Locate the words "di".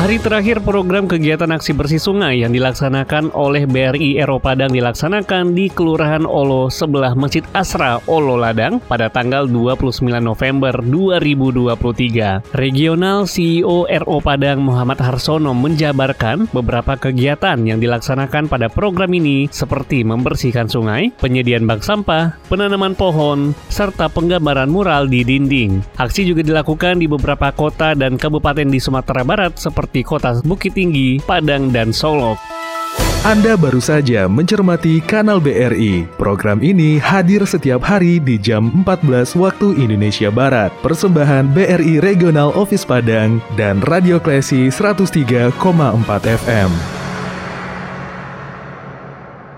5.52-5.68, 25.04-25.20, 26.96-27.04, 28.64-28.80, 38.22-38.38